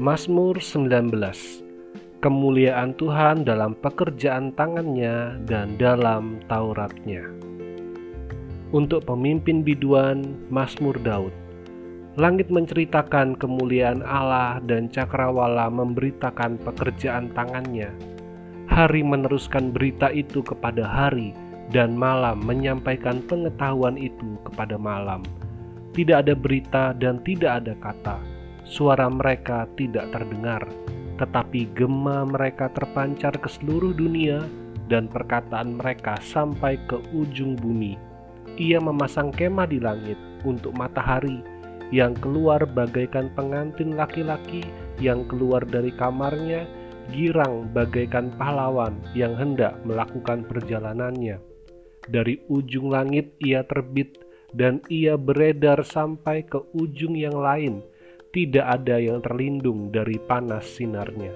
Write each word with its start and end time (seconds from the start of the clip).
Mazmur 0.00 0.56
19 0.64 1.12
Kemuliaan 2.24 2.96
Tuhan 2.96 3.44
dalam 3.44 3.76
pekerjaan 3.76 4.48
tangannya 4.56 5.36
dan 5.44 5.76
dalam 5.76 6.40
Tauratnya 6.48 7.28
Untuk 8.72 9.04
pemimpin 9.04 9.60
biduan 9.60 10.24
Mazmur 10.48 10.96
Daud 11.04 11.36
Langit 12.16 12.48
menceritakan 12.48 13.36
kemuliaan 13.36 14.00
Allah 14.00 14.64
dan 14.64 14.88
cakrawala 14.88 15.68
memberitakan 15.68 16.56
pekerjaan 16.64 17.28
tangannya. 17.36 17.92
Hari 18.72 19.04
meneruskan 19.04 19.68
berita 19.68 20.08
itu 20.08 20.40
kepada 20.40 20.80
hari 20.80 21.36
dan 21.76 21.92
malam 21.92 22.40
menyampaikan 22.40 23.20
pengetahuan 23.28 24.00
itu 24.00 24.40
kepada 24.48 24.80
malam. 24.80 25.20
Tidak 25.92 26.24
ada 26.24 26.32
berita 26.32 26.96
dan 26.96 27.20
tidak 27.20 27.62
ada 27.62 27.76
kata. 27.78 28.29
Suara 28.70 29.10
mereka 29.10 29.66
tidak 29.74 30.14
terdengar, 30.14 30.62
tetapi 31.18 31.74
gema 31.74 32.22
mereka 32.22 32.70
terpancar 32.70 33.34
ke 33.34 33.50
seluruh 33.50 33.90
dunia 33.90 34.46
dan 34.86 35.10
perkataan 35.10 35.74
mereka 35.74 36.14
sampai 36.22 36.78
ke 36.86 37.02
ujung 37.10 37.58
bumi. 37.58 37.98
Ia 38.62 38.78
memasang 38.78 39.34
kemah 39.34 39.66
di 39.66 39.82
langit 39.82 40.14
untuk 40.46 40.70
matahari 40.78 41.42
yang 41.90 42.14
keluar 42.14 42.62
bagaikan 42.62 43.34
pengantin 43.34 43.98
laki-laki 43.98 44.62
yang 45.02 45.26
keluar 45.26 45.66
dari 45.66 45.90
kamarnya, 45.90 46.62
girang 47.10 47.66
bagaikan 47.74 48.30
pahlawan 48.38 48.94
yang 49.18 49.34
hendak 49.34 49.74
melakukan 49.82 50.46
perjalanannya. 50.46 51.42
Dari 52.06 52.38
ujung 52.46 52.94
langit 52.94 53.34
ia 53.42 53.66
terbit, 53.66 54.14
dan 54.54 54.78
ia 54.86 55.18
beredar 55.18 55.82
sampai 55.82 56.46
ke 56.46 56.58
ujung 56.74 57.18
yang 57.18 57.34
lain. 57.34 57.82
Tidak 58.30 58.62
ada 58.62 59.02
yang 59.02 59.18
terlindung 59.22 59.90
dari 59.90 60.14
panas 60.22 60.66
sinarnya. 60.78 61.34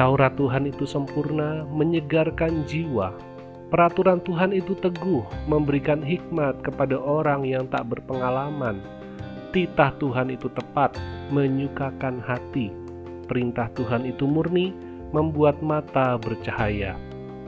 Taurat 0.00 0.32
Tuhan 0.40 0.64
itu 0.68 0.88
sempurna, 0.88 1.68
menyegarkan 1.68 2.64
jiwa. 2.64 3.12
Peraturan 3.68 4.24
Tuhan 4.24 4.56
itu 4.56 4.72
teguh, 4.80 5.24
memberikan 5.44 6.00
hikmat 6.00 6.64
kepada 6.64 6.96
orang 6.96 7.44
yang 7.44 7.68
tak 7.68 7.84
berpengalaman 7.92 8.80
Titah 9.48 9.96
Tuhan 9.96 10.28
itu 10.28 10.52
tepat, 10.52 10.92
menyukakan 11.32 12.20
hati. 12.20 12.68
Perintah 13.24 13.72
Tuhan 13.72 14.04
itu 14.04 14.28
murni, 14.28 14.76
membuat 15.16 15.64
mata 15.64 16.20
bercahaya. 16.20 17.00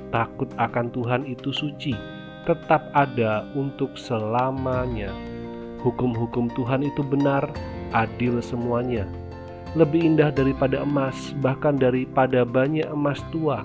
Takut 0.09 0.49
akan 0.57 0.89
Tuhan 0.97 1.29
itu 1.29 1.53
suci, 1.53 1.93
tetap 2.49 2.89
ada 2.97 3.45
untuk 3.53 4.01
selamanya. 4.01 5.13
Hukum-hukum 5.85 6.49
Tuhan 6.57 6.89
itu 6.89 7.05
benar, 7.05 7.53
adil 7.95 8.43
semuanya. 8.43 9.07
Lebih 9.79 10.03
indah 10.15 10.35
daripada 10.35 10.83
emas, 10.83 11.31
bahkan 11.39 11.79
daripada 11.79 12.43
banyak 12.43 12.87
emas 12.91 13.23
tua, 13.31 13.63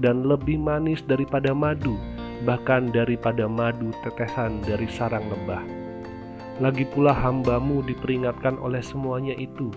dan 0.00 0.24
lebih 0.24 0.56
manis 0.56 1.04
daripada 1.04 1.52
madu, 1.52 2.00
bahkan 2.48 2.88
daripada 2.88 3.44
madu 3.44 3.92
tetesan 4.00 4.64
dari 4.64 4.88
sarang 4.88 5.28
lebah 5.28 5.82
lagi 6.60 6.84
pula 6.84 7.10
hambamu 7.16 7.80
diperingatkan 7.82 8.60
oleh 8.60 8.78
semuanya 8.84 9.32
itu, 9.34 9.72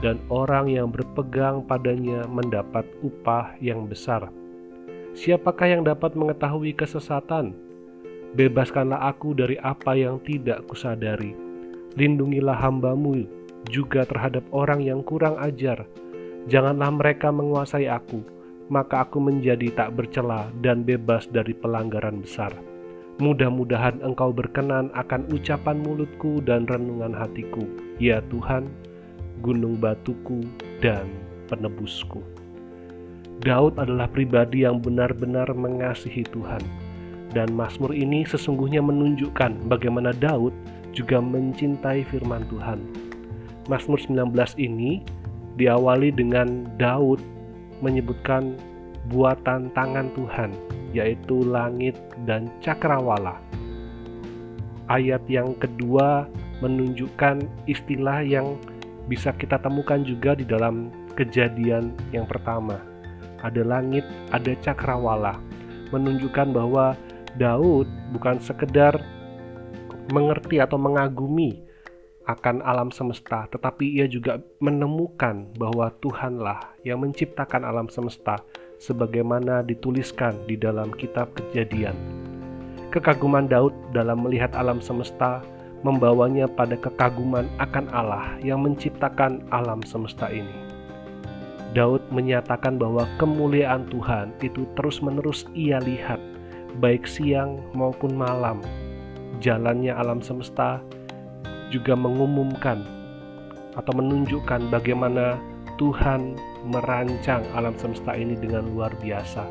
dan 0.00 0.22
orang 0.30 0.70
yang 0.70 0.88
berpegang 0.88 1.60
padanya 1.66 2.22
mendapat 2.30 2.86
upah 3.02 3.58
yang 3.58 3.90
besar. 3.90 4.30
Siapakah 5.12 5.68
yang 5.76 5.82
dapat 5.82 6.14
mengetahui 6.14 6.72
kesesatan? 6.72 7.52
Bebaskanlah 8.32 9.12
aku 9.12 9.36
dari 9.36 9.60
apa 9.60 9.92
yang 9.92 10.22
tidak 10.24 10.64
kusadari. 10.70 11.36
Lindungilah 11.92 12.56
hambamu 12.56 13.28
juga 13.68 14.08
terhadap 14.08 14.42
orang 14.50 14.80
yang 14.80 15.04
kurang 15.04 15.36
ajar. 15.38 15.84
Janganlah 16.48 16.90
mereka 16.90 17.28
menguasai 17.30 17.86
aku, 17.86 18.24
maka 18.72 19.04
aku 19.04 19.20
menjadi 19.20 19.70
tak 19.76 19.94
bercela 19.94 20.48
dan 20.64 20.82
bebas 20.82 21.28
dari 21.28 21.52
pelanggaran 21.52 22.24
besar. 22.24 22.50
Mudah-mudahan 23.20 24.00
Engkau 24.00 24.32
berkenan 24.32 24.88
akan 24.96 25.28
ucapan 25.30 25.78
mulutku 25.84 26.40
dan 26.42 26.64
renungan 26.64 27.12
hatiku, 27.12 27.62
ya 28.00 28.24
Tuhan, 28.32 28.66
gunung 29.44 29.76
batuku 29.76 30.42
dan 30.80 31.06
penebusku. 31.46 32.24
Daud 33.44 33.76
adalah 33.76 34.08
pribadi 34.08 34.64
yang 34.64 34.80
benar-benar 34.80 35.52
mengasihi 35.52 36.24
Tuhan, 36.24 36.64
dan 37.36 37.52
Mazmur 37.52 37.92
ini 37.92 38.24
sesungguhnya 38.24 38.80
menunjukkan 38.80 39.68
bagaimana 39.68 40.16
Daud 40.16 40.56
juga 40.92 41.18
mencintai 41.18 42.04
firman 42.08 42.44
Tuhan. 42.52 42.80
Mazmur 43.66 43.98
19 44.00 44.32
ini 44.60 45.02
diawali 45.56 46.12
dengan 46.12 46.68
Daud 46.80 47.20
menyebutkan 47.82 48.56
buatan 49.10 49.72
tangan 49.74 50.12
Tuhan 50.14 50.54
yaitu 50.92 51.42
langit 51.42 51.96
dan 52.28 52.52
cakrawala. 52.60 53.40
Ayat 54.92 55.24
yang 55.26 55.56
kedua 55.56 56.28
menunjukkan 56.60 57.42
istilah 57.64 58.20
yang 58.22 58.60
bisa 59.08 59.34
kita 59.34 59.58
temukan 59.58 60.04
juga 60.04 60.36
di 60.36 60.44
dalam 60.46 60.92
kejadian 61.18 61.96
yang 62.14 62.28
pertama. 62.28 62.78
Ada 63.42 63.66
langit, 63.66 64.06
ada 64.30 64.54
cakrawala, 64.62 65.34
menunjukkan 65.90 66.54
bahwa 66.54 66.94
Daud 67.34 67.90
bukan 68.14 68.38
sekedar 68.38 69.02
mengerti 70.10 70.58
atau 70.58 70.80
mengagumi 70.80 71.62
akan 72.26 72.62
alam 72.62 72.90
semesta, 72.94 73.50
tetapi 73.50 73.98
ia 73.98 74.06
juga 74.06 74.38
menemukan 74.62 75.50
bahwa 75.58 75.90
Tuhanlah 75.98 76.78
yang 76.86 77.02
menciptakan 77.02 77.66
alam 77.66 77.90
semesta 77.90 78.38
sebagaimana 78.78 79.62
dituliskan 79.62 80.34
di 80.46 80.58
dalam 80.58 80.94
kitab 80.94 81.34
Kejadian. 81.34 81.94
Kekaguman 82.94 83.48
Daud 83.50 83.74
dalam 83.90 84.22
melihat 84.22 84.52
alam 84.54 84.78
semesta 84.78 85.42
membawanya 85.82 86.46
pada 86.46 86.78
kekaguman 86.78 87.50
akan 87.58 87.90
Allah 87.90 88.38
yang 88.38 88.62
menciptakan 88.62 89.42
alam 89.50 89.82
semesta 89.82 90.30
ini. 90.30 90.54
Daud 91.72 92.04
menyatakan 92.12 92.76
bahwa 92.76 93.08
kemuliaan 93.16 93.88
Tuhan 93.88 94.36
itu 94.44 94.68
terus-menerus 94.76 95.48
ia 95.56 95.80
lihat, 95.80 96.20
baik 96.78 97.08
siang 97.08 97.58
maupun 97.72 98.12
malam. 98.12 98.60
Jalannya 99.42 99.90
alam 99.90 100.22
semesta 100.22 100.78
juga 101.74 101.98
mengumumkan 101.98 102.86
atau 103.74 103.92
menunjukkan 103.98 104.70
bagaimana 104.70 105.34
Tuhan 105.82 106.38
merancang 106.70 107.42
alam 107.58 107.74
semesta 107.74 108.14
ini 108.14 108.38
dengan 108.38 108.70
luar 108.70 108.94
biasa. 109.02 109.42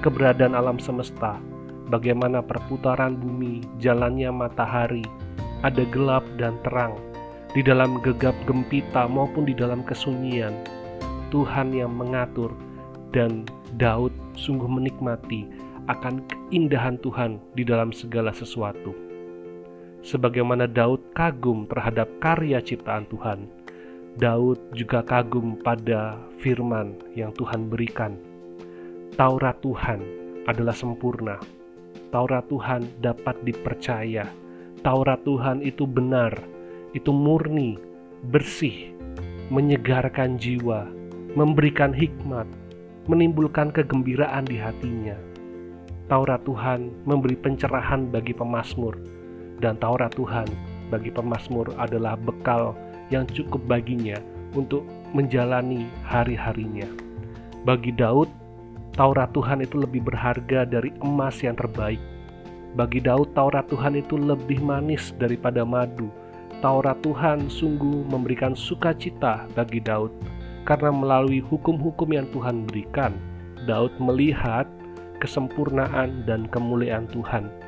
Keberadaan 0.00 0.56
alam 0.56 0.80
semesta, 0.80 1.36
bagaimana 1.92 2.40
perputaran 2.40 3.20
bumi, 3.20 3.60
jalannya 3.76 4.32
matahari, 4.32 5.04
ada 5.60 5.84
gelap 5.92 6.24
dan 6.40 6.56
terang, 6.64 6.96
di 7.52 7.60
dalam 7.60 8.00
gegap 8.00 8.32
gempita 8.48 9.04
maupun 9.04 9.44
di 9.44 9.52
dalam 9.52 9.84
kesunyian. 9.84 10.56
Tuhan 11.28 11.76
yang 11.76 11.92
mengatur 11.92 12.56
dan 13.12 13.44
Daud 13.76 14.16
sungguh 14.40 14.70
menikmati 14.72 15.44
akan 15.92 16.24
keindahan 16.24 16.96
Tuhan 17.04 17.36
di 17.52 17.68
dalam 17.68 17.92
segala 17.92 18.32
sesuatu. 18.32 19.08
Sebagaimana 20.02 20.70
Daud 20.70 21.10
kagum 21.12 21.66
terhadap 21.66 22.06
karya 22.22 22.62
ciptaan 22.62 23.04
Tuhan, 23.10 23.50
Daud 24.18 24.58
juga 24.74 25.02
kagum 25.02 25.58
pada 25.62 26.18
firman 26.42 26.98
yang 27.14 27.34
Tuhan 27.34 27.70
berikan. 27.70 28.18
Taurat 29.18 29.58
Tuhan 29.62 30.02
adalah 30.46 30.74
sempurna. 30.74 31.38
Taurat 32.14 32.46
Tuhan 32.46 32.86
dapat 33.02 33.36
dipercaya. 33.42 34.26
Taurat 34.82 35.18
Tuhan 35.26 35.62
itu 35.66 35.84
benar, 35.84 36.34
itu 36.94 37.10
murni, 37.10 37.76
bersih, 38.30 38.94
menyegarkan 39.50 40.38
jiwa, 40.38 40.86
memberikan 41.34 41.90
hikmat, 41.90 42.46
menimbulkan 43.10 43.74
kegembiraan 43.74 44.46
di 44.46 44.56
hatinya. 44.56 45.18
Taurat 46.08 46.40
Tuhan 46.48 47.04
memberi 47.04 47.36
pencerahan 47.36 48.08
bagi 48.08 48.32
pemazmur, 48.32 48.96
dan 49.58 49.78
Taurat 49.78 50.14
Tuhan 50.14 50.46
bagi 50.88 51.12
pemazmur 51.12 51.68
adalah 51.76 52.16
bekal 52.16 52.72
yang 53.12 53.28
cukup 53.28 53.60
baginya 53.68 54.16
untuk 54.56 54.84
menjalani 55.12 55.88
hari-harinya. 56.04 56.88
Bagi 57.64 57.92
Daud, 57.92 58.28
Taurat 58.96 59.30
Tuhan 59.36 59.62
itu 59.62 59.78
lebih 59.78 60.04
berharga 60.04 60.64
dari 60.64 60.90
emas 61.04 61.38
yang 61.44 61.54
terbaik. 61.54 62.00
Bagi 62.76 63.00
Daud, 63.00 63.32
Taurat 63.32 63.68
Tuhan 63.68 63.96
itu 63.96 64.16
lebih 64.16 64.60
manis 64.60 65.12
daripada 65.16 65.64
madu. 65.64 66.08
Taurat 66.58 66.98
Tuhan 67.06 67.46
sungguh 67.46 68.08
memberikan 68.10 68.58
sukacita 68.58 69.46
bagi 69.54 69.78
Daud, 69.78 70.10
karena 70.66 70.90
melalui 70.90 71.38
hukum-hukum 71.38 72.10
yang 72.10 72.26
Tuhan 72.34 72.66
berikan, 72.66 73.14
Daud 73.64 73.94
melihat 74.02 74.66
kesempurnaan 75.22 76.26
dan 76.26 76.50
kemuliaan 76.50 77.06
Tuhan 77.10 77.67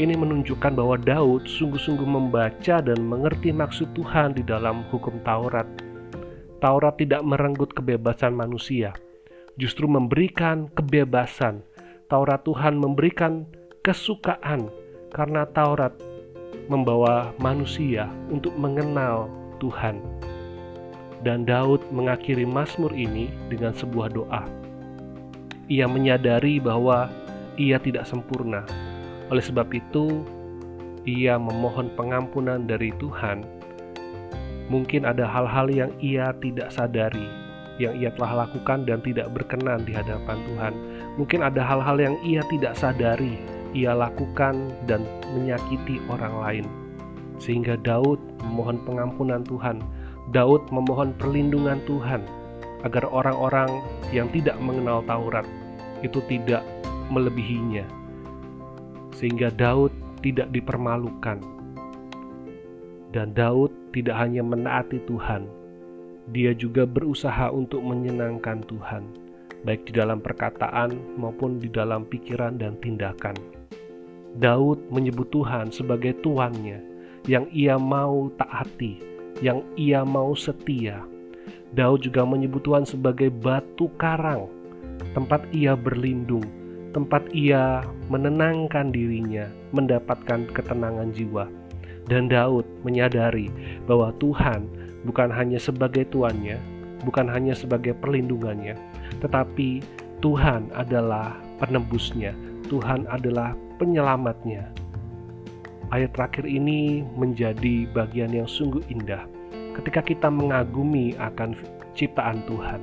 ini 0.00 0.16
menunjukkan 0.16 0.72
bahwa 0.72 0.96
Daud 0.96 1.44
sungguh-sungguh 1.44 2.08
membaca 2.08 2.80
dan 2.80 2.98
mengerti 3.04 3.52
maksud 3.52 3.92
Tuhan 3.92 4.32
di 4.32 4.40
dalam 4.40 4.86
hukum 4.88 5.20
Taurat. 5.26 5.68
Taurat 6.60 6.96
tidak 6.96 7.24
merenggut 7.24 7.72
kebebasan 7.72 8.36
manusia, 8.36 8.96
justru 9.60 9.84
memberikan 9.88 10.72
kebebasan. 10.72 11.64
Taurat 12.08 12.40
Tuhan 12.44 12.80
memberikan 12.80 13.44
kesukaan 13.84 14.72
karena 15.12 15.44
Taurat 15.52 15.92
membawa 16.68 17.34
manusia 17.36 18.08
untuk 18.32 18.56
mengenal 18.56 19.28
Tuhan. 19.60 20.00
Dan 21.20 21.44
Daud 21.44 21.84
mengakhiri 21.92 22.48
Mazmur 22.48 22.96
ini 22.96 23.28
dengan 23.52 23.76
sebuah 23.76 24.08
doa. 24.16 24.48
Ia 25.68 25.84
menyadari 25.84 26.56
bahwa 26.56 27.12
ia 27.60 27.76
tidak 27.76 28.08
sempurna. 28.08 28.64
Oleh 29.30 29.42
sebab 29.42 29.70
itu, 29.70 30.26
ia 31.06 31.38
memohon 31.38 31.94
pengampunan 31.96 32.66
dari 32.66 32.90
Tuhan 32.98 33.60
Mungkin 34.70 35.02
ada 35.02 35.26
hal-hal 35.26 35.66
yang 35.66 35.90
ia 35.98 36.30
tidak 36.38 36.70
sadari, 36.70 37.26
yang 37.82 37.90
ia 37.98 38.14
telah 38.14 38.46
lakukan 38.46 38.86
dan 38.86 39.02
tidak 39.02 39.26
berkenan 39.34 39.82
di 39.82 39.90
hadapan 39.90 40.38
Tuhan. 40.46 40.72
Mungkin 41.18 41.42
ada 41.42 41.58
hal-hal 41.66 41.98
yang 41.98 42.14
ia 42.22 42.38
tidak 42.46 42.78
sadari, 42.78 43.34
ia 43.74 43.90
lakukan 43.90 44.70
dan 44.86 45.02
menyakiti 45.34 45.98
orang 46.06 46.34
lain. 46.38 46.66
Sehingga 47.42 47.74
Daud 47.82 48.22
memohon 48.46 48.78
pengampunan 48.86 49.42
Tuhan. 49.42 49.82
Daud 50.30 50.70
memohon 50.70 51.18
perlindungan 51.18 51.82
Tuhan 51.90 52.22
agar 52.86 53.10
orang-orang 53.10 53.82
yang 54.14 54.30
tidak 54.30 54.54
mengenal 54.62 55.02
Taurat 55.02 55.42
itu 56.06 56.22
tidak 56.30 56.62
melebihinya. 57.10 57.82
Sehingga 59.20 59.52
Daud 59.52 59.92
tidak 60.24 60.48
dipermalukan. 60.48 61.44
Dan 63.12 63.36
Daud 63.36 63.68
tidak 63.92 64.16
hanya 64.16 64.40
menaati 64.40 65.02
Tuhan, 65.04 65.44
dia 66.30 66.54
juga 66.54 66.86
berusaha 66.86 67.50
untuk 67.50 67.82
menyenangkan 67.82 68.62
Tuhan, 68.70 69.02
baik 69.66 69.90
di 69.90 69.92
dalam 69.98 70.22
perkataan 70.22 71.18
maupun 71.18 71.58
di 71.58 71.66
dalam 71.66 72.06
pikiran 72.06 72.54
dan 72.54 72.78
tindakan. 72.78 73.34
Daud 74.38 74.86
menyebut 74.94 75.26
Tuhan 75.34 75.74
sebagai 75.74 76.14
tuannya 76.22 76.78
yang 77.26 77.50
ia 77.50 77.74
mau 77.74 78.30
taati, 78.38 79.02
yang 79.42 79.66
ia 79.74 80.06
mau 80.06 80.38
setia. 80.38 81.02
Daud 81.74 82.06
juga 82.06 82.22
menyebut 82.22 82.62
Tuhan 82.62 82.86
sebagai 82.86 83.26
batu 83.26 83.90
karang, 83.98 84.46
tempat 85.18 85.42
ia 85.50 85.74
berlindung, 85.74 86.46
tempat 86.90 87.22
ia 87.30 87.86
menenangkan 88.10 88.90
dirinya, 88.90 89.46
mendapatkan 89.70 90.50
ketenangan 90.50 91.14
jiwa 91.14 91.46
dan 92.10 92.26
Daud 92.26 92.66
menyadari 92.82 93.46
bahwa 93.86 94.10
Tuhan 94.18 94.66
bukan 95.06 95.30
hanya 95.30 95.62
sebagai 95.62 96.10
tuannya, 96.10 96.58
bukan 97.06 97.30
hanya 97.30 97.54
sebagai 97.54 97.94
perlindungannya, 97.94 98.74
tetapi 99.22 99.80
Tuhan 100.18 100.74
adalah 100.74 101.38
penebusnya, 101.62 102.34
Tuhan 102.66 103.06
adalah 103.06 103.54
penyelamatnya. 103.78 104.68
Ayat 105.94 106.14
terakhir 106.14 106.46
ini 106.46 107.02
menjadi 107.14 107.86
bagian 107.94 108.30
yang 108.30 108.46
sungguh 108.46 108.82
indah. 108.90 109.26
Ketika 109.74 110.02
kita 110.02 110.28
mengagumi 110.28 111.14
akan 111.18 111.56
ciptaan 111.94 112.42
Tuhan, 112.46 112.82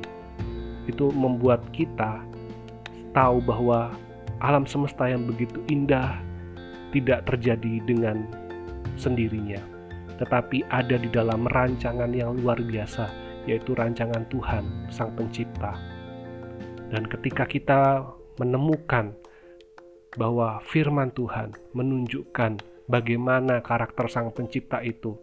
itu 0.88 1.12
membuat 1.14 1.62
kita 1.76 2.24
tahu 3.12 3.44
bahwa 3.44 3.94
alam 4.44 4.68
semesta 4.70 5.10
yang 5.10 5.26
begitu 5.26 5.62
indah 5.72 6.20
tidak 6.94 7.28
terjadi 7.28 7.84
dengan 7.84 8.28
sendirinya, 8.98 9.60
tetapi 10.18 10.66
ada 10.72 10.98
di 10.98 11.10
dalam 11.12 11.46
rancangan 11.50 12.10
yang 12.14 12.38
luar 12.40 12.58
biasa, 12.62 13.10
yaitu 13.46 13.78
rancangan 13.78 14.26
Tuhan, 14.32 14.90
Sang 14.90 15.14
Pencipta. 15.14 15.76
Dan 16.88 17.04
ketika 17.06 17.44
kita 17.44 18.08
menemukan 18.40 19.12
bahwa 20.16 20.64
firman 20.66 21.12
Tuhan 21.14 21.54
menunjukkan 21.76 22.58
bagaimana 22.90 23.62
karakter 23.62 24.08
Sang 24.08 24.32
Pencipta 24.32 24.82
itu, 24.82 25.20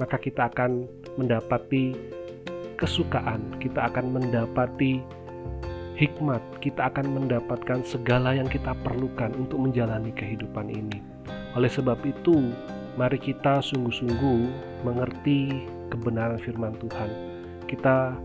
maka 0.00 0.16
kita 0.16 0.48
akan 0.48 0.88
mendapati 1.20 1.92
kesukaan, 2.80 3.60
kita 3.60 3.92
akan 3.92 4.16
mendapati 4.16 5.04
hikmat, 6.00 6.40
kita 6.64 6.88
akan 6.88 7.12
mendapatkan 7.12 7.84
segala 7.84 8.32
yang 8.32 8.48
kita 8.48 8.72
perlukan 8.80 9.36
untuk 9.36 9.60
menjalani 9.60 10.16
kehidupan 10.16 10.72
ini. 10.72 11.04
Oleh 11.52 11.68
sebab 11.68 12.00
itu, 12.08 12.48
Mari 12.98 13.22
kita 13.22 13.62
sungguh-sungguh 13.62 14.40
mengerti 14.82 15.64
kebenaran 15.94 16.42
firman 16.42 16.74
Tuhan. 16.82 17.10
Kita 17.70 18.18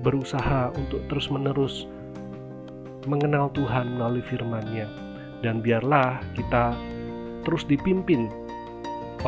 berusaha 0.00 0.72
untuk 0.72 1.04
terus-menerus 1.12 1.84
mengenal 3.04 3.52
Tuhan 3.52 4.00
melalui 4.00 4.24
firman-Nya. 4.24 4.88
Dan 5.44 5.60
biarlah 5.60 6.24
kita 6.32 6.72
terus 7.44 7.68
dipimpin 7.68 8.32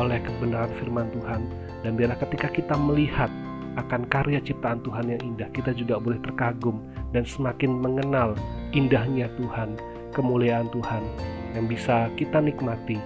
oleh 0.01 0.17
kebenaran 0.25 0.73
firman 0.81 1.13
Tuhan. 1.13 1.45
Dan 1.85 1.93
biarlah 1.93 2.17
ketika 2.17 2.49
kita 2.49 2.73
melihat 2.73 3.29
akan 3.75 4.07
karya 4.07 4.39
ciptaan 4.39 4.79
Tuhan 4.83 5.11
yang 5.11 5.21
indah, 5.21 5.49
kita 5.51 5.75
juga 5.75 5.99
boleh 5.99 6.19
terkagum 6.23 6.79
dan 7.11 7.27
semakin 7.27 7.71
mengenal 7.79 8.35
indahnya 8.71 9.27
Tuhan, 9.35 9.75
kemuliaan 10.15 10.71
Tuhan 10.71 11.03
yang 11.55 11.65
bisa 11.67 12.11
kita 12.19 12.39
nikmati 12.39 12.99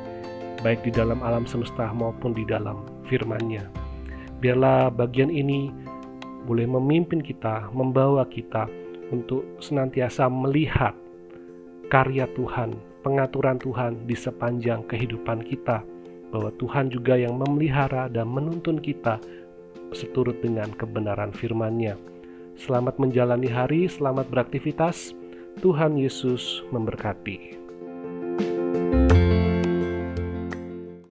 baik 0.62 0.84
di 0.84 0.92
dalam 0.92 1.24
alam 1.24 1.48
semesta 1.48 1.90
maupun 1.96 2.36
di 2.36 2.44
dalam 2.44 2.84
firman-Nya. 3.08 3.64
Biarlah 4.40 4.92
bagian 4.92 5.32
ini 5.32 5.72
boleh 6.48 6.68
memimpin 6.68 7.20
kita, 7.20 7.70
membawa 7.76 8.24
kita 8.28 8.68
untuk 9.10 9.44
senantiasa 9.60 10.30
melihat 10.30 10.96
karya 11.90 12.30
Tuhan, 12.38 12.78
pengaturan 13.02 13.58
Tuhan 13.58 14.06
di 14.06 14.16
sepanjang 14.16 14.86
kehidupan 14.86 15.44
kita, 15.48 15.82
bahwa 16.30 16.54
Tuhan 16.62 16.94
juga 16.94 17.18
yang 17.18 17.42
memelihara 17.42 18.06
dan 18.08 18.30
menuntun 18.30 18.78
kita 18.78 19.18
seturut 19.94 20.38
dengan 20.42 20.72
kebenaran 20.76 21.32
firman-Nya. 21.32 21.98
Selamat 22.60 23.00
menjalani 23.00 23.48
hari, 23.48 23.88
selamat 23.88 24.28
beraktivitas. 24.28 25.16
Tuhan 25.60 26.00
Yesus 26.00 26.64
memberkati. 26.72 27.69